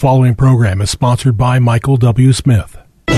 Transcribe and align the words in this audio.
following 0.00 0.34
program 0.34 0.80
is 0.80 0.90
sponsored 0.90 1.36
by 1.36 1.58
Michael 1.58 1.98
W. 1.98 2.32
Smith. 2.32 2.78
The 3.06 3.14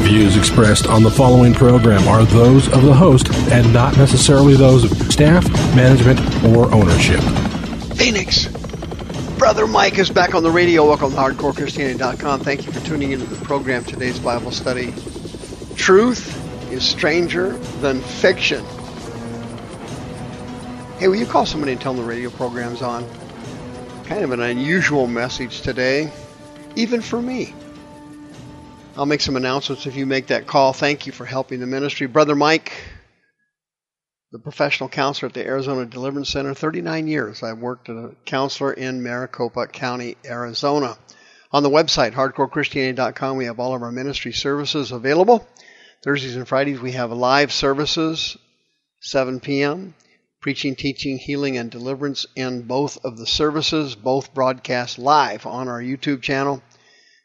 views 0.00 0.38
expressed 0.38 0.86
on 0.86 1.02
the 1.02 1.10
following 1.10 1.52
program 1.52 2.08
are 2.08 2.24
those 2.24 2.66
of 2.72 2.80
the 2.80 2.94
host 2.94 3.30
and 3.52 3.70
not 3.74 3.98
necessarily 3.98 4.54
those 4.54 4.90
of 4.90 5.12
staff, 5.12 5.46
management, 5.76 6.18
or 6.56 6.72
ownership. 6.72 7.20
Phoenix. 7.94 8.46
Brother 9.36 9.66
Mike 9.66 9.98
is 9.98 10.08
back 10.08 10.34
on 10.34 10.42
the 10.42 10.50
radio. 10.50 10.86
Welcome 10.86 11.10
to 11.10 11.16
HardcoreChristianity.com. 11.18 12.40
Thank 12.40 12.64
you 12.64 12.72
for 12.72 12.80
tuning 12.86 13.12
into 13.12 13.26
the 13.26 13.44
program. 13.44 13.84
Today's 13.84 14.18
Bible 14.18 14.50
study. 14.50 14.94
Truth 15.76 16.72
is 16.72 16.82
stranger 16.82 17.50
than 17.82 18.00
fiction. 18.00 18.64
Hey, 21.04 21.08
will 21.08 21.16
you 21.16 21.26
call 21.26 21.44
somebody 21.44 21.72
and 21.72 21.80
tell 21.82 21.92
them 21.92 22.02
the 22.02 22.08
radio 22.08 22.30
program's 22.30 22.80
on? 22.80 23.06
Kind 24.06 24.24
of 24.24 24.30
an 24.30 24.40
unusual 24.40 25.06
message 25.06 25.60
today, 25.60 26.10
even 26.76 27.02
for 27.02 27.20
me. 27.20 27.54
I'll 28.96 29.04
make 29.04 29.20
some 29.20 29.36
announcements 29.36 29.84
if 29.84 29.96
you 29.96 30.06
make 30.06 30.28
that 30.28 30.46
call. 30.46 30.72
Thank 30.72 31.04
you 31.04 31.12
for 31.12 31.26
helping 31.26 31.60
the 31.60 31.66
ministry. 31.66 32.06
Brother 32.06 32.34
Mike, 32.34 32.72
the 34.32 34.38
professional 34.38 34.88
counselor 34.88 35.28
at 35.28 35.34
the 35.34 35.44
Arizona 35.44 35.84
Deliverance 35.84 36.30
Center, 36.30 36.54
39 36.54 37.06
years. 37.06 37.42
I've 37.42 37.58
worked 37.58 37.90
as 37.90 37.96
a 37.96 38.12
counselor 38.24 38.72
in 38.72 39.02
Maricopa 39.02 39.66
County, 39.66 40.16
Arizona. 40.24 40.96
On 41.52 41.62
the 41.62 41.68
website, 41.68 42.12
hardcorechristianity.com, 42.12 43.36
we 43.36 43.44
have 43.44 43.60
all 43.60 43.74
of 43.74 43.82
our 43.82 43.92
ministry 43.92 44.32
services 44.32 44.90
available. 44.90 45.46
Thursdays 46.02 46.36
and 46.36 46.48
Fridays, 46.48 46.80
we 46.80 46.92
have 46.92 47.12
live 47.12 47.52
services, 47.52 48.38
7 49.02 49.40
p.m 49.40 49.92
preaching, 50.44 50.76
teaching, 50.76 51.16
healing, 51.16 51.56
and 51.56 51.70
deliverance 51.70 52.26
in 52.36 52.60
both 52.60 53.02
of 53.02 53.16
the 53.16 53.26
services, 53.26 53.94
both 53.94 54.34
broadcast 54.34 54.98
live 54.98 55.46
on 55.46 55.68
our 55.68 55.80
YouTube 55.80 56.20
channel, 56.20 56.62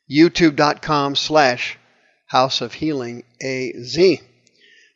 youtube.com 0.10 1.14
slash 1.18 1.78
House 2.28 2.62
of 2.62 2.74
Healing 2.74 3.26
AZ. 3.44 4.00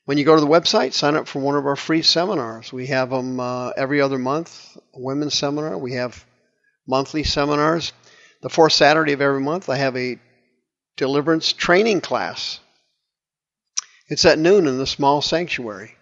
When 0.05 0.17
you 0.17 0.23
go 0.23 0.35
to 0.35 0.39
the 0.39 0.47
website, 0.47 0.93
sign 0.93 1.17
up 1.17 1.27
for 1.27 1.39
one 1.39 1.57
of 1.57 1.65
our 1.65 1.75
free 1.75 2.01
seminars. 2.01 2.71
We 2.71 2.87
have 2.87 3.09
them 3.09 3.41
uh, 3.41 3.71
every 3.71 3.99
other 3.99 4.17
month, 4.17 4.77
women's 4.93 5.33
seminar. 5.33 5.77
We 5.77 5.95
have 5.95 6.25
monthly 6.87 7.25
seminars. 7.25 7.91
The 8.41 8.49
fourth 8.49 8.71
Saturday 8.71 9.11
of 9.11 9.19
every 9.19 9.41
month, 9.41 9.67
I 9.67 9.75
have 9.75 9.97
a 9.97 10.17
deliverance 10.95 11.51
training 11.51 11.99
class. 11.99 12.61
It's 14.07 14.23
at 14.23 14.39
noon 14.39 14.65
in 14.65 14.77
the 14.77 14.87
small 14.87 15.21
sanctuary 15.21 15.97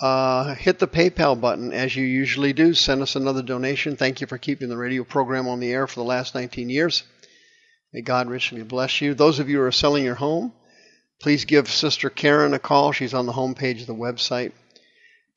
uh, 0.00 0.54
hit 0.54 0.78
the 0.78 0.88
PayPal 0.88 1.40
button 1.40 1.72
as 1.72 1.96
you 1.96 2.04
usually 2.04 2.52
do. 2.52 2.74
Send 2.74 3.02
us 3.02 3.16
another 3.16 3.42
donation. 3.42 3.96
Thank 3.96 4.20
you 4.20 4.26
for 4.26 4.38
keeping 4.38 4.68
the 4.68 4.76
radio 4.76 5.04
program 5.04 5.48
on 5.48 5.60
the 5.60 5.72
air 5.72 5.86
for 5.86 6.00
the 6.00 6.04
last 6.04 6.34
19 6.34 6.68
years. 6.68 7.02
May 7.92 8.02
God 8.02 8.28
richly 8.28 8.62
bless 8.62 9.00
you. 9.00 9.14
Those 9.14 9.38
of 9.38 9.48
you 9.48 9.58
who 9.58 9.64
are 9.64 9.72
selling 9.72 10.04
your 10.04 10.14
home, 10.14 10.52
please 11.20 11.46
give 11.46 11.68
Sister 11.68 12.10
Karen 12.10 12.52
a 12.52 12.58
call. 12.58 12.92
She's 12.92 13.14
on 13.14 13.26
the 13.26 13.32
homepage 13.32 13.80
of 13.80 13.86
the 13.86 13.94
website. 13.94 14.52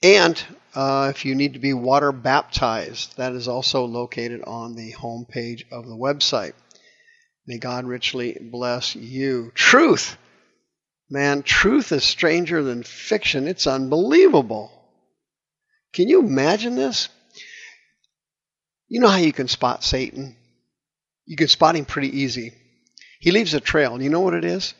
And 0.03 0.41
uh, 0.75 1.11
if 1.13 1.25
you 1.25 1.35
need 1.35 1.53
to 1.53 1.59
be 1.59 1.73
water 1.73 2.11
baptized, 2.11 3.17
that 3.17 3.33
is 3.33 3.47
also 3.47 3.85
located 3.85 4.44
on 4.45 4.75
the 4.75 4.94
homepage 4.94 5.63
of 5.71 5.88
the 5.88 5.95
website. 5.95 6.53
May 7.47 7.57
God 7.57 7.85
richly 7.85 8.38
bless 8.39 8.95
you. 8.95 9.51
Truth 9.55 10.17
Man, 11.09 11.41
truth 11.41 11.91
is 11.91 12.03
stranger 12.03 12.61
than 12.61 12.83
fiction. 12.83 13.47
It's 13.47 13.65
unbelievable. 13.65 14.71
Can 15.91 16.07
you 16.07 16.19
imagine 16.19 16.75
this? 16.75 17.09
You 18.88 18.99
know 18.99 19.07
how 19.07 19.17
you 19.17 19.33
can 19.33 19.47
spot 19.47 19.83
Satan? 19.83 20.35
You 21.25 21.35
can 21.35 21.47
spot 21.47 21.75
him 21.75 21.85
pretty 21.85 22.21
easy. 22.21 22.53
He 23.19 23.31
leaves 23.31 23.53
a 23.53 23.59
trail. 23.59 24.01
You 24.01 24.09
know 24.09 24.21
what 24.21 24.33
it 24.33 24.45
is? 24.45 24.73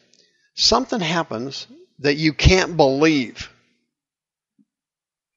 Something 0.56 1.00
happens 1.00 1.68
that 2.00 2.16
you 2.16 2.34
can't 2.34 2.78
believe. 2.78 3.50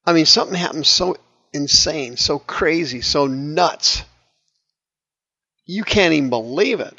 I 0.05 0.13
mean, 0.13 0.27
something 0.27 0.57
happens 0.57 0.89
so 0.89 1.17
insane, 1.53 2.17
so 2.17 2.39
crazy, 2.39 3.01
so 3.01 3.27
nuts. 3.27 4.03
You 5.65 5.85
can't 5.85 6.13
even 6.13 6.31
believe 6.31 6.81
it. 6.81 6.99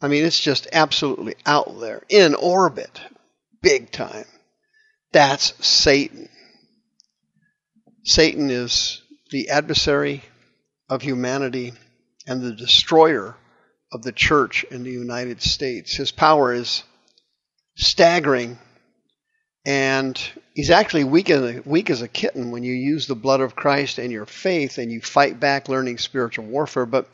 I 0.00 0.08
mean, 0.08 0.24
it's 0.24 0.40
just 0.40 0.66
absolutely 0.72 1.34
out 1.44 1.78
there, 1.80 2.02
in 2.08 2.34
orbit, 2.34 3.00
big 3.60 3.90
time. 3.90 4.24
That's 5.12 5.54
Satan. 5.66 6.28
Satan 8.04 8.50
is 8.50 9.02
the 9.30 9.50
adversary 9.50 10.22
of 10.88 11.02
humanity 11.02 11.74
and 12.26 12.40
the 12.40 12.54
destroyer 12.54 13.36
of 13.92 14.02
the 14.02 14.12
church 14.12 14.64
in 14.70 14.84
the 14.84 14.90
United 14.90 15.42
States. 15.42 15.94
His 15.94 16.12
power 16.12 16.52
is 16.52 16.82
staggering, 17.76 18.58
and 19.66 20.20
he's 20.54 20.70
actually 20.70 21.04
weak 21.04 21.28
as, 21.28 21.56
a, 21.56 21.60
weak 21.64 21.90
as 21.90 22.00
a 22.00 22.08
kitten 22.08 22.52
when 22.52 22.62
you 22.62 22.72
use 22.72 23.06
the 23.06 23.14
blood 23.14 23.40
of 23.40 23.56
Christ 23.56 23.98
and 23.98 24.10
your 24.10 24.26
faith 24.26 24.78
and 24.78 24.90
you 24.90 25.00
fight 25.00 25.38
back 25.38 25.68
learning 25.68 25.98
spiritual 25.98 26.46
warfare. 26.46 26.86
But 26.86 27.06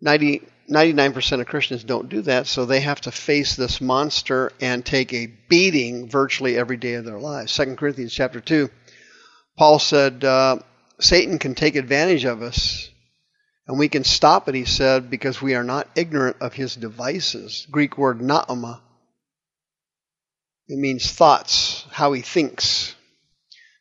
90, 0.00 0.42
99% 0.70 1.40
of 1.40 1.46
Christians 1.46 1.84
don't 1.84 2.08
do 2.08 2.22
that, 2.22 2.46
so 2.46 2.64
they 2.64 2.80
have 2.80 3.00
to 3.02 3.12
face 3.12 3.54
this 3.54 3.80
monster 3.80 4.52
and 4.60 4.84
take 4.84 5.12
a 5.12 5.26
beating 5.48 6.08
virtually 6.08 6.56
every 6.56 6.76
day 6.76 6.94
of 6.94 7.04
their 7.04 7.18
lives. 7.20 7.54
2 7.54 7.76
Corinthians 7.76 8.12
chapter 8.12 8.40
2, 8.40 8.68
Paul 9.56 9.78
said, 9.78 10.24
uh, 10.24 10.58
Satan 11.00 11.38
can 11.38 11.54
take 11.54 11.76
advantage 11.76 12.24
of 12.24 12.42
us, 12.42 12.90
and 13.68 13.78
we 13.78 13.88
can 13.88 14.02
stop 14.02 14.48
it, 14.48 14.54
he 14.54 14.64
said, 14.64 15.08
because 15.10 15.40
we 15.40 15.54
are 15.54 15.64
not 15.64 15.88
ignorant 15.94 16.38
of 16.40 16.54
his 16.54 16.74
devices. 16.74 17.66
Greek 17.70 17.96
word 17.96 18.18
noema. 18.18 18.80
It 20.68 20.78
means 20.78 21.10
thoughts, 21.10 21.84
how 21.90 22.12
he 22.12 22.22
thinks. 22.22 22.94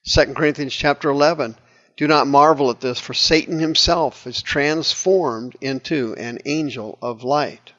2 0.08 0.36
Corinthians 0.36 0.74
chapter 0.74 1.10
11, 1.10 1.56
do 1.98 2.08
not 2.08 2.28
marvel 2.28 2.70
at 2.70 2.82
this, 2.82 3.00
for 3.00 3.14
Satan 3.14 3.60
himself 3.60 4.28
is 4.28 4.42
transformed 4.42 5.56
into 5.62 6.14
an 6.16 6.40
angel 6.46 6.98
of 7.02 7.24
light. 7.24 7.72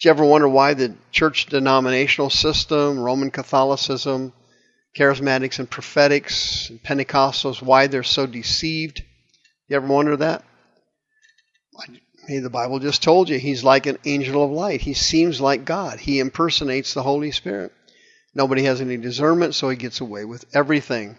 Do 0.00 0.08
you 0.08 0.10
ever 0.10 0.24
wonder 0.24 0.48
why 0.48 0.74
the 0.74 0.94
church 1.10 1.46
denominational 1.46 2.30
system, 2.30 3.00
Roman 3.00 3.32
Catholicism, 3.32 4.32
charismatics 4.96 5.58
and 5.58 5.68
prophetics, 5.68 6.70
and 6.70 6.80
Pentecostals, 6.82 7.60
why 7.60 7.88
they're 7.88 8.04
so 8.04 8.26
deceived? 8.26 9.02
You 9.66 9.76
ever 9.76 9.86
wonder 9.86 10.16
that? 10.16 10.44
Hey, 12.28 12.38
the 12.38 12.50
Bible 12.50 12.78
just 12.78 13.02
told 13.02 13.28
you 13.28 13.38
he's 13.38 13.64
like 13.64 13.86
an 13.86 13.98
angel 14.04 14.44
of 14.44 14.50
light. 14.50 14.82
He 14.82 14.94
seems 14.94 15.40
like 15.40 15.64
God. 15.64 15.98
He 15.98 16.20
impersonates 16.20 16.94
the 16.94 17.02
Holy 17.02 17.32
Spirit. 17.32 17.72
Nobody 18.34 18.64
has 18.64 18.80
any 18.80 18.98
discernment, 18.98 19.54
so 19.54 19.68
he 19.68 19.76
gets 19.76 20.00
away 20.00 20.24
with 20.24 20.44
everything. 20.54 21.16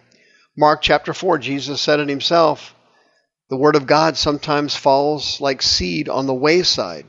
Mark 0.56 0.82
chapter 0.82 1.14
4, 1.14 1.38
Jesus 1.38 1.80
said 1.80 2.00
it 2.00 2.08
himself 2.08 2.74
the 3.50 3.56
Word 3.56 3.74
of 3.74 3.86
God 3.86 4.16
sometimes 4.16 4.76
falls 4.76 5.40
like 5.40 5.60
seed 5.60 6.08
on 6.08 6.26
the 6.26 6.34
wayside, 6.34 7.04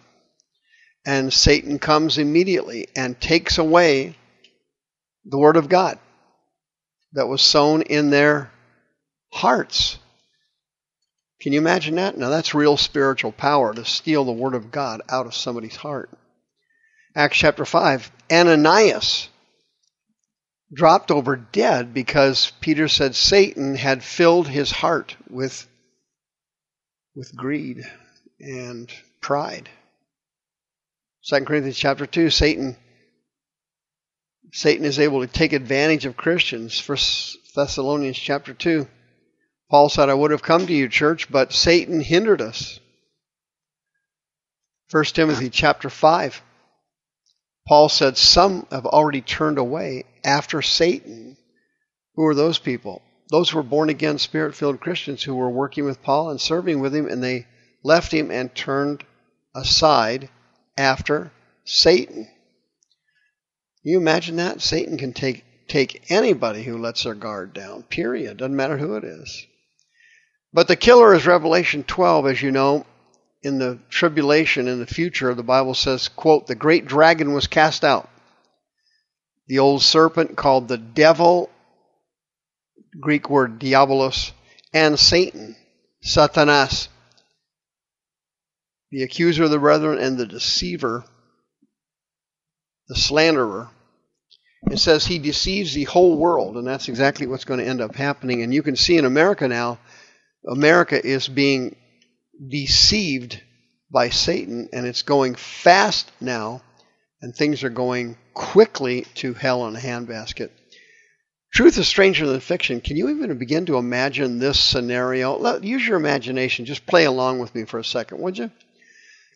and 1.05 1.31
Satan 1.31 1.77
comes 1.77 2.17
immediately 2.17 2.87
and 2.95 3.19
takes 3.21 3.59
away 3.59 4.15
the 5.23 5.37
Word 5.37 5.55
of 5.55 5.69
God 5.69 5.99
that 7.13 7.27
was 7.27 7.43
sown 7.43 7.83
in 7.83 8.09
their 8.09 8.51
hearts. 9.31 9.99
Can 11.41 11.53
you 11.53 11.59
imagine 11.59 11.95
that? 11.95 12.17
Now, 12.17 12.29
that's 12.29 12.55
real 12.55 12.75
spiritual 12.75 13.31
power 13.31 13.71
to 13.73 13.85
steal 13.85 14.25
the 14.25 14.31
Word 14.31 14.55
of 14.55 14.71
God 14.71 15.01
out 15.09 15.27
of 15.27 15.35
somebody's 15.35 15.75
heart. 15.75 16.09
Acts 17.15 17.37
chapter 17.37 17.65
5 17.65 18.11
Ananias 18.31 19.29
dropped 20.73 21.11
over 21.11 21.35
dead 21.35 21.93
because 21.93 22.51
Peter 22.61 22.87
said 22.87 23.15
Satan 23.15 23.75
had 23.75 24.03
filled 24.03 24.47
his 24.47 24.71
heart 24.71 25.15
with, 25.29 25.67
with 27.15 27.35
greed 27.35 27.83
and 28.39 28.91
pride. 29.19 29.69
2 31.25 31.45
Corinthians 31.45 31.77
chapter 31.77 32.05
2, 32.05 32.29
Satan 32.29 32.75
Satan 34.53 34.83
is 34.85 34.99
able 34.99 35.21
to 35.21 35.27
take 35.27 35.53
advantage 35.53 36.05
of 36.05 36.17
Christians. 36.17 36.77
First 36.77 37.37
Thessalonians 37.55 38.17
chapter 38.17 38.53
2. 38.53 38.85
Paul 39.69 39.87
said, 39.87 40.09
I 40.09 40.13
would 40.13 40.31
have 40.31 40.41
come 40.41 40.67
to 40.67 40.73
you, 40.73 40.89
church, 40.89 41.31
but 41.31 41.53
Satan 41.53 42.01
hindered 42.01 42.41
us. 42.41 42.79
1 44.91 45.05
Timothy 45.05 45.49
chapter 45.49 45.89
5. 45.89 46.41
Paul 47.67 47.89
said, 47.89 48.17
Some 48.17 48.65
have 48.71 48.85
already 48.85 49.21
turned 49.21 49.57
away 49.57 50.05
after 50.23 50.61
Satan. 50.61 51.37
Who 52.15 52.25
are 52.25 52.35
those 52.35 52.59
people? 52.59 53.01
Those 53.29 53.53
were 53.53 53.63
born 53.63 53.89
again, 53.89 54.17
spirit 54.17 54.55
filled 54.55 54.81
Christians 54.81 55.23
who 55.23 55.35
were 55.35 55.49
working 55.49 55.85
with 55.85 56.03
Paul 56.03 56.29
and 56.29 56.41
serving 56.41 56.81
with 56.81 56.93
him, 56.93 57.07
and 57.07 57.23
they 57.23 57.47
left 57.83 58.11
him 58.11 58.29
and 58.29 58.53
turned 58.53 59.05
aside 59.55 60.29
after 60.77 61.31
Satan. 61.63 62.25
Can 62.25 63.91
you 63.91 63.97
imagine 63.97 64.35
that? 64.35 64.61
Satan 64.61 64.97
can 64.97 65.13
take, 65.13 65.45
take 65.67 66.11
anybody 66.11 66.63
who 66.63 66.77
lets 66.77 67.03
their 67.03 67.15
guard 67.15 67.53
down, 67.53 67.83
period. 67.83 68.37
Doesn't 68.37 68.55
matter 68.55 68.77
who 68.77 68.95
it 68.95 69.03
is. 69.03 69.47
But 70.53 70.67
the 70.67 70.75
killer 70.75 71.15
is 71.15 71.25
Revelation 71.25 71.83
12, 71.83 72.27
as 72.27 72.41
you 72.41 72.51
know. 72.51 72.85
In 73.43 73.57
the 73.57 73.79
tribulation, 73.89 74.67
in 74.67 74.79
the 74.79 74.85
future, 74.85 75.33
the 75.33 75.43
Bible 75.43 75.73
says, 75.73 76.07
quote, 76.09 76.47
the 76.47 76.55
great 76.55 76.85
dragon 76.85 77.33
was 77.33 77.47
cast 77.47 77.83
out. 77.83 78.09
The 79.47 79.59
old 79.59 79.81
serpent 79.81 80.37
called 80.37 80.67
the 80.67 80.77
devil, 80.77 81.49
Greek 82.99 83.29
word 83.29 83.59
diabolos, 83.59 84.31
and 84.73 84.99
Satan, 84.99 85.55
Satanas, 86.05 86.87
the 88.91 89.03
accuser 89.03 89.45
of 89.45 89.51
the 89.51 89.59
brethren 89.59 89.97
and 89.97 90.17
the 90.17 90.25
deceiver, 90.27 91.03
the 92.87 92.95
slanderer. 92.95 93.69
It 94.69 94.77
says 94.77 95.05
he 95.05 95.17
deceives 95.17 95.73
the 95.73 95.85
whole 95.85 96.17
world, 96.17 96.57
and 96.57 96.67
that's 96.67 96.89
exactly 96.89 97.25
what's 97.25 97.45
going 97.45 97.59
to 97.59 97.65
end 97.65 97.81
up 97.81 97.95
happening. 97.95 98.43
And 98.43 98.53
you 98.53 98.61
can 98.61 98.75
see 98.75 98.97
in 98.97 99.05
America 99.05 99.47
now, 99.47 99.79
America 100.47 101.03
is 101.03 101.27
being 101.27 101.75
deceived 102.49 103.41
by 103.91 104.09
Satan, 104.09 104.69
and 104.73 104.85
it's 104.85 105.03
going 105.03 105.35
fast 105.35 106.11
now, 106.19 106.61
and 107.21 107.35
things 107.35 107.63
are 107.63 107.69
going 107.69 108.17
quickly 108.33 109.05
to 109.15 109.33
hell 109.33 109.67
in 109.67 109.75
a 109.75 109.79
handbasket. 109.79 110.49
Truth 111.53 111.77
is 111.77 111.87
stranger 111.87 112.25
than 112.25 112.39
fiction. 112.39 112.79
Can 112.79 112.95
you 112.95 113.09
even 113.09 113.37
begin 113.37 113.65
to 113.65 113.77
imagine 113.77 114.39
this 114.39 114.59
scenario? 114.59 115.59
Use 115.59 115.85
your 115.85 115.97
imagination. 115.97 116.65
Just 116.65 116.85
play 116.85 117.03
along 117.03 117.39
with 117.39 117.53
me 117.53 117.65
for 117.65 117.77
a 117.77 117.83
second, 117.83 118.21
would 118.21 118.37
you? 118.37 118.49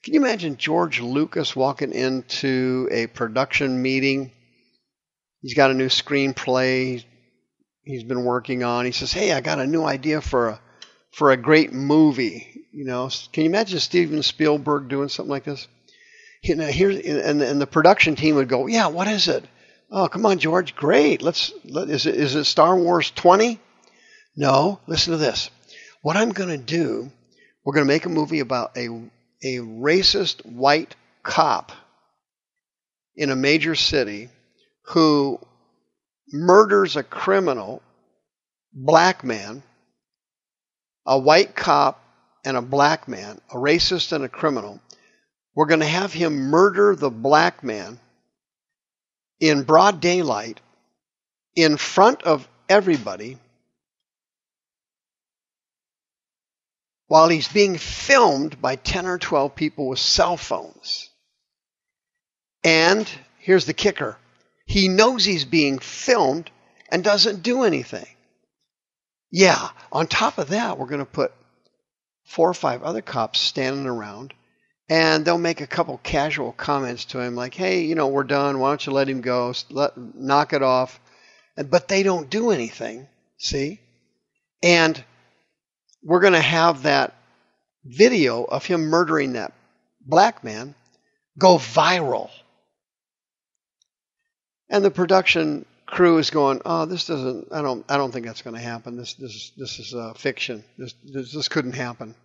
Can 0.03 0.13
you 0.13 0.21
imagine 0.21 0.55
George 0.55 1.01
Lucas 1.01 1.55
walking 1.55 1.91
into 1.91 2.87
a 2.91 3.07
production 3.07 3.81
meeting? 3.81 4.31
He's 5.41 5.55
got 5.55 5.71
a 5.71 5.73
new 5.73 5.89
screenplay 5.89 7.03
he's 7.85 8.03
been 8.03 8.25
working 8.25 8.63
on. 8.63 8.85
He 8.85 8.91
says, 8.91 9.13
"Hey, 9.13 9.31
I 9.31 9.41
got 9.41 9.59
a 9.59 9.67
new 9.67 9.83
idea 9.83 10.19
for 10.19 10.49
a 10.49 10.61
for 11.11 11.31
a 11.31 11.37
great 11.37 11.71
movie." 11.71 12.54
You 12.75 12.83
know, 12.83 13.09
can 13.31 13.45
you 13.45 13.49
imagine 13.49 13.79
Steven 13.79 14.21
Spielberg 14.21 14.89
doing 14.89 15.07
something 15.07 15.29
like 15.29 15.45
this? 15.45 15.65
Here, 16.41 16.89
and, 16.89 17.41
and 17.41 17.61
the 17.61 17.65
production 17.65 18.17
team 18.17 18.35
would 18.35 18.49
go, 18.49 18.67
"Yeah, 18.67 18.87
what 18.87 19.07
is 19.07 19.29
it?" 19.29 19.45
Oh, 19.89 20.09
come 20.09 20.25
on, 20.25 20.39
George. 20.39 20.75
Great. 20.75 21.21
Let's. 21.21 21.53
Let, 21.63 21.89
is 21.89 22.05
it 22.05 22.15
is 22.15 22.35
it 22.35 22.43
Star 22.43 22.75
Wars 22.75 23.11
20? 23.11 23.61
No. 24.35 24.81
Listen 24.87 25.11
to 25.11 25.17
this. 25.17 25.49
What 26.01 26.17
I'm 26.17 26.31
going 26.31 26.49
to 26.49 26.57
do, 26.57 27.09
we're 27.63 27.73
going 27.73 27.87
to 27.87 27.93
make 27.93 28.05
a 28.05 28.09
movie 28.09 28.41
about 28.41 28.75
a 28.75 28.89
a 29.41 29.59
racist 29.59 30.45
white 30.45 30.97
cop 31.23 31.71
in 33.15 33.29
a 33.29 33.37
major 33.37 33.75
city 33.75 34.27
who 34.87 35.39
murders 36.29 36.97
a 36.97 37.03
criminal, 37.03 37.81
black 38.73 39.23
man, 39.23 39.63
a 41.07 41.17
white 41.17 41.55
cop 41.55 42.01
and 42.45 42.55
a 42.55 42.61
black 42.61 43.07
man, 43.07 43.41
a 43.51 43.55
racist 43.55 44.11
and 44.11 44.23
a 44.23 44.29
criminal. 44.29 44.79
We're 45.55 45.65
going 45.65 45.79
to 45.79 45.85
have 45.85 46.13
him 46.13 46.35
murder 46.35 46.95
the 46.95 47.09
black 47.09 47.63
man 47.63 47.99
in 49.39 49.63
broad 49.63 49.99
daylight 49.99 50.61
in 51.55 51.77
front 51.77 52.23
of 52.23 52.47
everybody 52.69 53.37
while 57.07 57.29
he's 57.29 57.47
being 57.47 57.77
filmed 57.77 58.61
by 58.61 58.75
10 58.75 59.05
or 59.05 59.17
12 59.17 59.55
people 59.55 59.87
with 59.87 59.99
cell 59.99 60.37
phones. 60.37 61.09
And 62.63 63.09
here's 63.39 63.65
the 63.65 63.73
kicker 63.73 64.17
he 64.65 64.87
knows 64.87 65.23
he's 65.23 65.45
being 65.45 65.77
filmed 65.77 66.49
and 66.89 67.03
doesn't 67.03 67.43
do 67.43 67.63
anything. 67.63 68.07
Yeah, 69.31 69.69
on 69.91 70.07
top 70.07 70.37
of 70.37 70.49
that, 70.49 70.77
we're 70.77 70.87
going 70.87 70.99
to 70.99 71.05
put 71.05 71.31
four 72.25 72.49
or 72.49 72.53
five 72.53 72.83
other 72.83 73.01
cops 73.01 73.39
standing 73.39 73.85
around 73.85 74.33
and 74.89 75.25
they'll 75.25 75.37
make 75.37 75.61
a 75.61 75.67
couple 75.67 75.99
casual 76.03 76.51
comments 76.51 77.05
to 77.05 77.19
him 77.19 77.35
like, 77.35 77.55
hey, 77.55 77.81
you 77.81 77.95
know, 77.95 78.07
we're 78.07 78.23
done. 78.23 78.59
Why 78.59 78.69
don't 78.69 78.85
you 78.85 78.93
let 78.93 79.09
him 79.09 79.21
go? 79.21 79.53
Let, 79.69 79.97
knock 79.97 80.53
it 80.53 80.61
off. 80.61 80.99
But 81.55 81.87
they 81.87 82.03
don't 82.03 82.29
do 82.29 82.51
anything, 82.51 83.07
see? 83.37 83.79
And 84.61 85.01
we're 86.03 86.19
going 86.19 86.33
to 86.33 86.39
have 86.39 86.83
that 86.83 87.15
video 87.83 88.43
of 88.43 88.65
him 88.65 88.87
murdering 88.87 89.33
that 89.33 89.53
black 90.01 90.43
man 90.43 90.75
go 91.37 91.57
viral. 91.57 92.29
And 94.69 94.83
the 94.83 94.91
production 94.91 95.65
crew 95.85 96.17
is 96.17 96.29
going, 96.29 96.61
"Oh, 96.65 96.85
this 96.85 97.05
doesn't. 97.05 97.47
I 97.51 97.61
don't. 97.61 97.85
I 97.89 97.97
don't 97.97 98.11
think 98.11 98.25
that's 98.25 98.41
going 98.41 98.55
to 98.55 98.61
happen. 98.61 98.97
This. 98.97 99.13
This 99.15 99.31
is. 99.31 99.51
This 99.57 99.79
is 99.79 99.93
uh, 99.93 100.13
fiction. 100.13 100.63
This, 100.77 100.93
this. 101.03 101.33
This 101.33 101.47
couldn't 101.47 101.73
happen." 101.75 102.15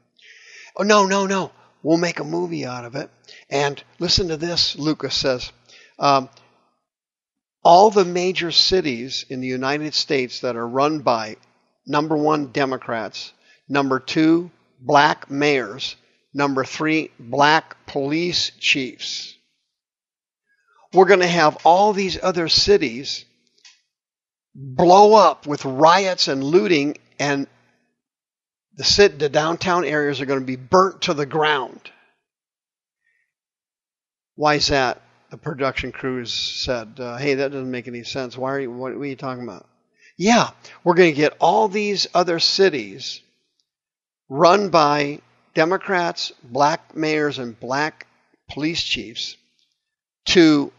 Oh 0.77 0.83
no, 0.83 1.07
no, 1.07 1.27
no. 1.27 1.53
We'll 1.83 1.99
make 1.99 2.21
a 2.21 2.25
movie 2.25 2.67
out 2.67 2.85
of 2.85 2.95
it. 2.95 3.11
And 3.49 3.83
listen 3.99 4.29
to 4.29 4.37
this. 4.37 4.77
Lucas 4.77 5.15
says, 5.15 5.51
um, 5.99 6.29
all 7.65 7.91
the 7.91 8.05
major 8.05 8.51
cities 8.51 9.25
in 9.31 9.41
the 9.41 9.49
United 9.49 9.95
States 9.95 10.41
that 10.41 10.57
are 10.57 10.69
run 10.69 10.99
by 10.99 11.37
number 11.87 12.17
one 12.17 12.53
Democrats 12.53 13.33
Number 13.71 14.01
two, 14.01 14.51
black 14.81 15.31
mayors. 15.31 15.95
Number 16.35 16.65
three, 16.65 17.13
black 17.21 17.87
police 17.87 18.51
chiefs. 18.59 19.37
We're 20.93 21.07
going 21.07 21.21
to 21.21 21.27
have 21.29 21.59
all 21.65 21.93
these 21.93 22.19
other 22.21 22.49
cities 22.49 23.25
blow 24.55 25.15
up 25.15 25.47
with 25.47 25.65
riots 25.65 26.29
and 26.29 26.43
looting, 26.43 26.97
and 27.19 27.47
the, 28.77 28.85
city, 28.85 29.17
the 29.17 29.29
downtown 29.29 29.85
areas 29.85 30.21
are 30.21 30.27
going 30.27 30.41
to 30.41 30.47
be 30.47 30.57
burnt 30.57 31.03
to 31.03 31.15
the 31.15 31.27
ground. 31.27 31.81
Why 34.35 34.55
is 34.55 34.69
that? 34.69 35.03
The 35.31 35.37
production 35.37 35.93
crews 35.93 36.33
said, 36.33 36.99
uh, 36.99 37.17
"Hey, 37.17 37.35
that 37.35 37.53
doesn't 37.53 37.71
make 37.71 37.87
any 37.87 38.03
sense. 38.03 38.37
Why 38.37 38.55
are 38.55 38.61
you? 38.61 38.71
What, 38.73 38.93
are 38.93 39.05
you 39.05 39.15
talking 39.15 39.45
about?" 39.45 39.67
Yeah, 40.17 40.51
we're 40.83 40.95
going 40.95 41.13
to 41.13 41.17
get 41.17 41.37
all 41.39 41.69
these 41.69 42.09
other 42.15 42.41
cities 42.41 43.21
run 44.29 44.71
by 44.71 45.21
Democrats, 45.55 46.33
black 46.43 46.97
mayors, 46.97 47.39
and 47.39 47.59
black 47.59 48.07
police 48.49 48.83
chiefs 48.83 49.37
to 50.27 50.73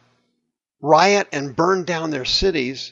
riot 0.82 1.28
and 1.32 1.56
burn 1.56 1.86
down 1.86 2.12
their 2.12 2.26
cities 2.26 2.92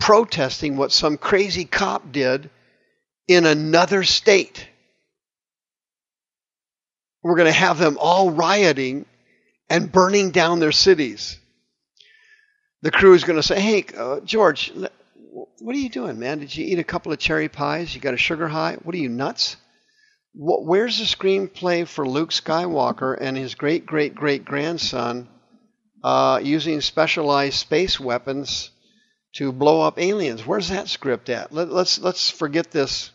protesting 0.00 0.76
what 0.76 0.90
some 0.90 1.16
crazy 1.16 1.64
cop 1.64 2.10
did 2.10 2.50
in 3.28 3.46
another 3.46 4.02
state. 4.02 4.66
We're 7.22 7.36
going 7.36 7.46
to 7.46 7.52
have 7.52 7.78
them 7.78 7.98
all 8.00 8.30
rioting 8.30 9.06
and 9.68 9.92
burning 9.92 10.30
down 10.30 10.58
their 10.58 10.72
cities. 10.72 11.38
The 12.82 12.90
crew 12.90 13.14
is 13.14 13.24
going 13.24 13.38
to 13.38 13.42
say, 13.42 13.60
Hey, 13.60 13.84
uh, 13.96 14.20
George, 14.20 14.72
what 14.72 15.76
are 15.76 15.78
you 15.78 15.90
doing, 15.90 16.18
man? 16.18 16.38
Did 16.40 16.56
you 16.56 16.64
eat 16.64 16.78
a 16.78 16.84
couple 16.84 17.12
of 17.12 17.18
cherry 17.18 17.48
pies? 17.48 17.94
You 17.94 18.00
got 18.00 18.14
a 18.14 18.18
sugar 18.18 18.48
high? 18.48 18.78
What 18.82 18.94
are 18.94 18.98
you, 18.98 19.10
nuts? 19.10 19.56
where's 20.32 20.98
the 20.98 21.04
screenplay 21.04 21.86
for 21.86 22.06
Luke 22.06 22.30
Skywalker 22.30 23.16
and 23.20 23.36
his 23.36 23.54
great 23.54 23.84
great 23.84 24.14
great 24.14 24.44
grandson 24.44 25.28
uh, 26.04 26.40
using 26.42 26.80
specialized 26.80 27.56
space 27.56 27.98
weapons 27.98 28.70
to 29.34 29.52
blow 29.52 29.82
up 29.82 29.98
aliens? 29.98 30.46
Where's 30.46 30.68
that 30.68 30.88
script 30.88 31.28
at? 31.28 31.52
Let, 31.52 31.70
let's 31.70 31.98
let's 31.98 32.30
forget 32.30 32.70
this 32.70 33.10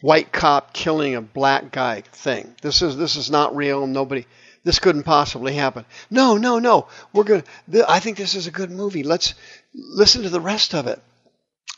white 0.00 0.32
cop 0.32 0.72
killing 0.72 1.14
a 1.14 1.20
black 1.20 1.72
guy 1.72 2.02
thing. 2.02 2.54
This 2.62 2.82
is 2.82 2.96
this 2.96 3.16
is 3.16 3.30
not 3.30 3.56
real. 3.56 3.86
Nobody. 3.86 4.26
This 4.64 4.80
couldn't 4.80 5.04
possibly 5.04 5.54
happen. 5.54 5.86
No, 6.10 6.36
no, 6.36 6.58
no. 6.58 6.88
We're 7.12 7.24
going 7.24 7.44
to 7.70 7.90
I 7.90 8.00
think 8.00 8.16
this 8.16 8.34
is 8.34 8.46
a 8.46 8.52
good 8.52 8.70
movie. 8.70 9.02
Let's 9.02 9.34
listen 9.74 10.22
to 10.22 10.30
the 10.30 10.40
rest 10.40 10.74
of 10.74 10.86
it. 10.86 11.00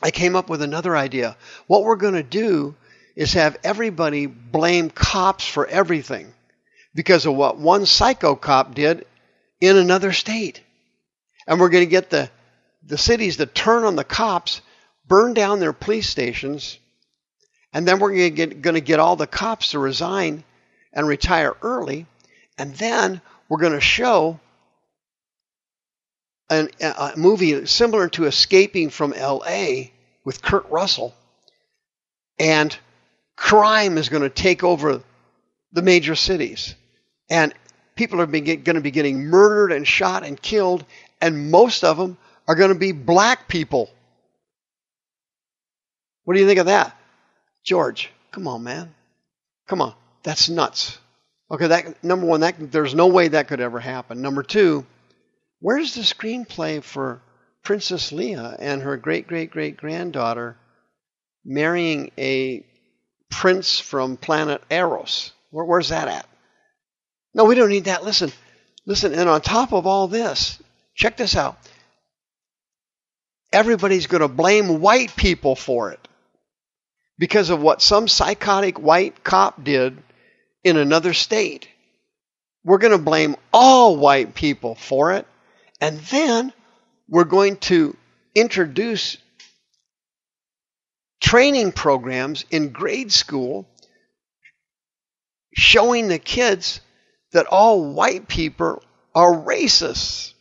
I 0.01 0.11
came 0.11 0.35
up 0.35 0.49
with 0.49 0.61
another 0.61 0.97
idea. 0.97 1.37
What 1.67 1.83
we're 1.83 1.95
to 1.95 2.23
do 2.23 2.75
is 3.15 3.33
have 3.33 3.57
everybody 3.63 4.25
blame 4.25 4.89
cops 4.89 5.45
for 5.47 5.67
everything 5.67 6.33
because 6.95 7.25
of 7.25 7.35
what 7.35 7.57
one 7.57 7.85
psycho 7.85 8.35
cop 8.35 8.73
did 8.73 9.05
in 9.59 9.77
another 9.77 10.11
state. 10.11 10.61
And 11.47 11.59
we're 11.59 11.69
going 11.69 11.85
to 11.85 11.89
get 11.89 12.09
the, 12.09 12.29
the 12.83 12.97
cities 12.97 13.37
to 13.37 13.45
turn 13.45 13.83
on 13.83 13.95
the 13.95 14.03
cops, 14.03 14.61
burn 15.07 15.33
down 15.33 15.59
their 15.59 15.73
police 15.73 16.09
stations, 16.09 16.77
and 17.73 17.87
then 17.87 17.99
we're 17.99 18.09
going 18.11 18.21
to, 18.21 18.29
get, 18.29 18.61
going 18.61 18.73
to 18.73 18.81
get 18.81 18.99
all 18.99 19.15
the 19.15 19.27
cops 19.27 19.71
to 19.71 19.79
resign 19.79 20.43
and 20.93 21.07
retire 21.07 21.55
early. 21.61 22.05
And 22.57 22.75
then 22.75 23.21
we're 23.47 23.59
going 23.59 23.73
to 23.73 23.81
show 23.81 24.39
an, 26.49 26.69
a 26.81 27.13
movie 27.15 27.65
similar 27.65 28.09
to 28.09 28.25
Escaping 28.25 28.89
from 28.89 29.11
LA 29.11 29.83
with 30.25 30.41
Kurt 30.41 30.69
Russell. 30.69 31.15
And 32.37 32.75
crime 33.37 33.97
is 33.97 34.09
going 34.09 34.23
to 34.23 34.29
take 34.29 34.63
over 34.63 35.01
the 35.71 35.81
major 35.81 36.15
cities. 36.15 36.75
And 37.29 37.53
people 37.95 38.19
are 38.19 38.25
going 38.25 38.63
to 38.63 38.81
be 38.81 38.91
getting 38.91 39.25
murdered 39.27 39.71
and 39.71 39.87
shot 39.87 40.25
and 40.25 40.41
killed, 40.41 40.83
and 41.21 41.49
most 41.51 41.83
of 41.83 41.97
them 41.97 42.17
are 42.47 42.55
going 42.55 42.73
to 42.73 42.79
be 42.79 42.91
black 42.91 43.47
people. 43.47 43.89
What 46.23 46.35
do 46.35 46.39
you 46.39 46.47
think 46.47 46.59
of 46.59 46.67
that? 46.67 46.95
George, 47.63 48.09
come 48.31 48.47
on, 48.47 48.63
man. 48.63 48.93
Come 49.67 49.81
on, 49.81 49.93
that's 50.23 50.49
nuts. 50.49 50.97
Okay, 51.49 51.67
that 51.67 52.03
number 52.03 52.25
one, 52.25 52.41
that 52.41 52.71
there's 52.71 52.95
no 52.95 53.07
way 53.07 53.27
that 53.27 53.47
could 53.47 53.59
ever 53.59 53.79
happen. 53.79 54.21
Number 54.21 54.43
two, 54.43 54.85
where's 55.59 55.95
the 55.95 56.01
screenplay 56.01 56.81
for 56.81 57.21
Princess 57.63 58.11
Leia 58.11 58.55
and 58.57 58.81
her 58.81 58.97
great 58.97 59.27
great 59.27 59.51
great 59.51 59.77
granddaughter 59.77 60.57
marrying 61.43 62.11
a 62.17 62.65
prince 63.29 63.79
from 63.79 64.17
planet 64.17 64.63
Eros? 64.69 65.31
Where, 65.49 65.65
where's 65.65 65.89
that 65.89 66.07
at? 66.07 66.25
No, 67.33 67.45
we 67.45 67.55
don't 67.55 67.69
need 67.69 67.85
that. 67.85 68.03
Listen, 68.03 68.31
listen, 68.85 69.13
and 69.13 69.29
on 69.29 69.41
top 69.41 69.73
of 69.73 69.85
all 69.85 70.07
this, 70.07 70.61
check 70.95 71.17
this 71.17 71.35
out. 71.35 71.57
Everybody's 73.53 74.07
going 74.07 74.21
to 74.21 74.27
blame 74.27 74.81
white 74.81 75.15
people 75.15 75.55
for 75.55 75.91
it 75.91 76.07
because 77.17 77.49
of 77.49 77.61
what 77.61 77.81
some 77.81 78.07
psychotic 78.07 78.79
white 78.79 79.23
cop 79.23 79.63
did 79.63 80.01
in 80.63 80.77
another 80.77 81.13
state. 81.13 81.67
We're 82.63 82.77
going 82.77 82.97
to 82.97 83.03
blame 83.03 83.35
all 83.51 83.97
white 83.97 84.33
people 84.35 84.75
for 84.75 85.13
it. 85.13 85.27
And 85.79 85.99
then 85.99 86.53
we're 87.09 87.23
going 87.25 87.57
to 87.57 87.95
introduce 88.35 89.17
training 91.19 91.71
programs 91.71 92.45
in 92.51 92.69
grade 92.69 93.11
school 93.11 93.67
showing 95.53 96.07
the 96.07 96.19
kids 96.19 96.81
that 97.33 97.47
all 97.47 97.93
white 97.93 98.27
people 98.27 98.81
are 99.13 99.33
racists. 99.33 100.33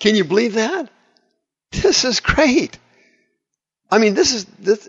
Can 0.00 0.14
you 0.14 0.24
believe 0.24 0.54
that? 0.54 0.90
This 1.72 2.04
is 2.04 2.20
great. 2.20 2.78
I 3.90 3.98
mean, 3.98 4.14
this 4.14 4.32
is 4.32 4.44
this, 4.44 4.88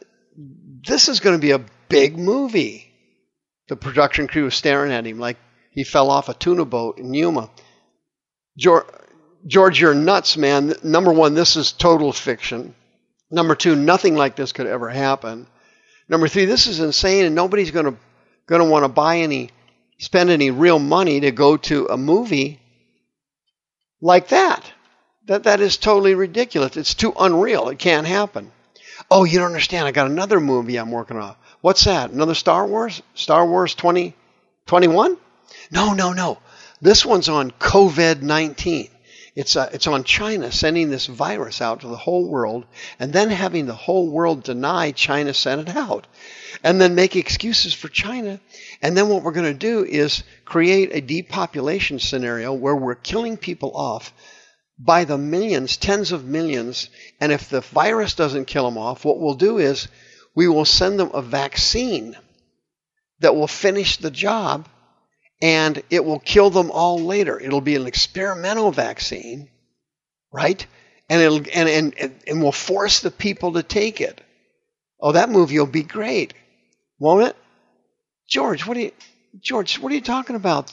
this 0.87 1.09
is 1.09 1.19
going 1.19 1.35
to 1.35 1.41
be 1.41 1.51
a 1.51 1.65
big 1.89 2.17
movie. 2.17 2.87
The 3.67 3.75
production 3.75 4.27
crew 4.27 4.45
was 4.45 4.55
staring 4.55 4.91
at 4.91 5.05
him 5.05 5.19
like 5.19 5.37
he 5.71 5.83
fell 5.83 6.09
off 6.09 6.29
a 6.29 6.33
tuna 6.33 6.65
boat 6.65 6.97
in 6.97 7.13
Yuma. 7.13 7.49
George, 8.57 8.85
George, 9.47 9.79
you're 9.79 9.95
nuts, 9.95 10.37
man. 10.37 10.73
Number 10.83 11.11
one, 11.13 11.33
this 11.33 11.55
is 11.55 11.71
total 11.71 12.11
fiction. 12.11 12.75
Number 13.29 13.55
two, 13.55 13.75
nothing 13.75 14.15
like 14.15 14.35
this 14.35 14.51
could 14.51 14.67
ever 14.67 14.89
happen. 14.89 15.47
Number 16.09 16.27
three, 16.27 16.45
this 16.45 16.67
is 16.67 16.81
insane, 16.81 17.25
and 17.25 17.35
nobody's 17.35 17.71
going 17.71 17.85
to 17.85 17.95
going 18.45 18.61
to 18.61 18.69
want 18.69 18.83
to 18.83 18.89
buy 18.89 19.19
any, 19.19 19.49
spend 19.99 20.29
any 20.29 20.51
real 20.51 20.79
money 20.79 21.21
to 21.21 21.31
go 21.31 21.55
to 21.55 21.87
a 21.87 21.97
movie 21.97 22.59
like 24.01 24.27
that. 24.29 24.70
That 25.31 25.43
that 25.43 25.61
is 25.61 25.77
totally 25.77 26.13
ridiculous. 26.13 26.75
It's 26.75 26.93
too 26.93 27.13
unreal. 27.17 27.69
It 27.69 27.79
can't 27.79 28.05
happen. 28.05 28.51
Oh, 29.09 29.23
you 29.23 29.39
don't 29.39 29.47
understand. 29.47 29.87
I 29.87 29.93
got 29.93 30.07
another 30.07 30.41
movie 30.41 30.75
I'm 30.75 30.91
working 30.91 31.15
on. 31.15 31.35
What's 31.61 31.85
that? 31.85 32.11
Another 32.11 32.35
Star 32.35 32.67
Wars? 32.67 33.01
Star 33.13 33.45
Wars 33.45 33.73
2021? 33.75 35.15
20, 35.15 35.21
no, 35.71 35.93
no, 35.93 36.11
no. 36.11 36.37
This 36.81 37.05
one's 37.05 37.29
on 37.29 37.51
COVID 37.51 38.21
19. 38.21 38.89
It's, 39.33 39.55
uh, 39.55 39.69
it's 39.71 39.87
on 39.87 40.03
China 40.03 40.51
sending 40.51 40.89
this 40.89 41.05
virus 41.05 41.61
out 41.61 41.79
to 41.79 41.87
the 41.87 41.95
whole 41.95 42.27
world 42.27 42.65
and 42.99 43.13
then 43.13 43.29
having 43.29 43.67
the 43.67 43.73
whole 43.73 44.09
world 44.09 44.43
deny 44.43 44.91
China 44.91 45.33
sent 45.33 45.69
it 45.69 45.77
out 45.77 46.07
and 46.61 46.81
then 46.81 46.93
make 46.93 47.15
excuses 47.15 47.73
for 47.73 47.87
China. 47.87 48.41
And 48.81 48.97
then 48.97 49.07
what 49.07 49.23
we're 49.23 49.31
going 49.31 49.45
to 49.45 49.53
do 49.53 49.85
is 49.85 50.23
create 50.43 50.89
a 50.91 50.99
depopulation 50.99 51.99
scenario 51.99 52.51
where 52.51 52.75
we're 52.75 52.95
killing 52.95 53.37
people 53.37 53.71
off 53.77 54.11
by 54.83 55.05
the 55.05 55.17
millions, 55.17 55.77
tens 55.77 56.11
of 56.11 56.25
millions. 56.25 56.89
And 57.19 57.31
if 57.31 57.49
the 57.49 57.61
virus 57.61 58.15
doesn't 58.15 58.45
kill 58.45 58.65
them 58.65 58.77
off, 58.77 59.05
what 59.05 59.19
we'll 59.19 59.35
do 59.35 59.59
is 59.59 59.87
we 60.33 60.47
will 60.47 60.65
send 60.65 60.99
them 60.99 61.11
a 61.13 61.21
vaccine 61.21 62.17
that 63.19 63.35
will 63.35 63.47
finish 63.47 63.97
the 63.97 64.09
job 64.09 64.67
and 65.41 65.81
it 65.89 66.03
will 66.03 66.19
kill 66.19 66.49
them 66.49 66.71
all 66.71 66.99
later. 66.99 67.39
It'll 67.39 67.61
be 67.61 67.75
an 67.75 67.85
experimental 67.85 68.71
vaccine, 68.71 69.49
right? 70.31 70.65
And 71.09 71.21
it'll 71.21 71.37
and 71.53 71.69
and 71.69 72.15
and 72.25 72.41
will 72.41 72.51
force 72.51 73.01
the 73.01 73.11
people 73.11 73.53
to 73.53 73.63
take 73.63 74.01
it. 74.01 74.21
Oh, 74.99 75.11
that 75.11 75.29
movie 75.29 75.59
will 75.59 75.65
be 75.65 75.83
great, 75.83 76.33
won't 76.99 77.27
it? 77.27 77.35
George, 78.27 78.65
what 78.65 78.77
are 78.77 78.81
you 78.81 78.91
George, 79.39 79.77
what 79.79 79.91
are 79.91 79.95
you 79.95 80.01
talking 80.01 80.35
about? 80.35 80.71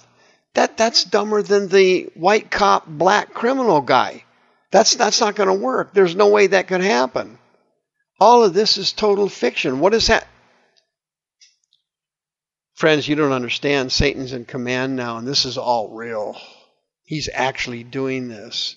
That 0.59 0.77
that's 0.77 1.05
dumber 1.05 1.41
than 1.41 1.69
the 1.69 2.11
white 2.15 2.51
cop 2.51 2.85
black 2.89 3.33
criminal 3.33 3.81
guy. 3.81 4.25
That's 4.73 4.97
that's 4.97 5.21
not 5.21 5.37
going 5.37 5.47
to 5.47 5.55
work. 5.55 5.95
There's 5.95 6.17
no 6.17 6.31
way 6.31 6.49
that 6.49 6.67
could 6.67 6.81
happen. 6.81 7.39
All 8.19 8.43
of 8.43 8.55
this 8.55 8.77
is 8.77 8.91
total 8.93 9.29
fiction. 9.29 9.79
What 9.79 9.95
is 9.95 10.09
that? 10.09 10.27
Friends, 12.75 13.07
you 13.07 13.15
don't 13.15 13.31
understand. 13.31 13.93
Satan's 13.93 14.33
in 14.33 14.47
command 14.47 14.97
now, 14.97 15.19
and 15.19 15.29
this 15.29 15.45
is 15.45 15.59
all 15.59 15.91
real. 15.91 16.37
He's 17.05 17.29
actually 17.33 17.85
doing 17.85 18.27
this. 18.27 18.75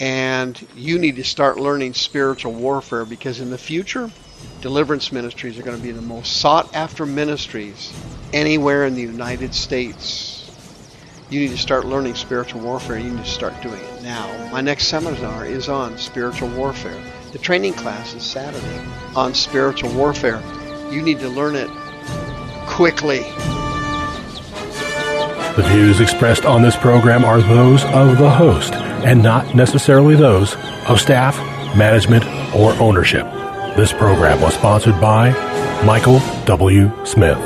And 0.00 0.58
you 0.74 0.98
need 0.98 1.16
to 1.16 1.24
start 1.24 1.58
learning 1.58 1.92
spiritual 1.92 2.54
warfare 2.54 3.04
because 3.04 3.40
in 3.40 3.50
the 3.50 3.58
future, 3.58 4.10
deliverance 4.62 5.12
ministries 5.12 5.58
are 5.58 5.62
going 5.62 5.76
to 5.76 5.82
be 5.82 5.92
the 5.92 6.00
most 6.00 6.38
sought 6.38 6.74
after 6.74 7.04
ministries 7.04 7.92
anywhere 8.32 8.86
in 8.86 8.94
the 8.94 9.02
United 9.02 9.54
States. 9.54 10.35
You 11.28 11.40
need 11.40 11.50
to 11.50 11.58
start 11.58 11.84
learning 11.84 12.14
spiritual 12.14 12.60
warfare. 12.60 12.98
You 12.98 13.10
need 13.10 13.24
to 13.24 13.30
start 13.30 13.60
doing 13.60 13.80
it 13.80 14.02
now. 14.02 14.28
My 14.52 14.60
next 14.60 14.86
seminar 14.86 15.44
is 15.44 15.68
on 15.68 15.98
spiritual 15.98 16.48
warfare. 16.50 17.02
The 17.32 17.38
training 17.38 17.72
class 17.74 18.14
is 18.14 18.22
Saturday 18.22 18.86
on 19.16 19.34
spiritual 19.34 19.92
warfare. 19.92 20.40
You 20.92 21.02
need 21.02 21.18
to 21.18 21.28
learn 21.28 21.56
it 21.56 21.68
quickly. 22.68 23.22
The 25.56 25.64
views 25.66 26.00
expressed 26.00 26.44
on 26.44 26.62
this 26.62 26.76
program 26.76 27.24
are 27.24 27.40
those 27.40 27.82
of 27.86 28.18
the 28.18 28.30
host 28.30 28.74
and 28.74 29.20
not 29.20 29.52
necessarily 29.52 30.14
those 30.14 30.54
of 30.88 31.00
staff, 31.00 31.36
management, 31.76 32.24
or 32.54 32.72
ownership. 32.74 33.26
This 33.74 33.92
program 33.92 34.40
was 34.40 34.54
sponsored 34.54 35.00
by 35.00 35.32
Michael 35.84 36.20
W. 36.44 36.92
Smith. 37.04 37.38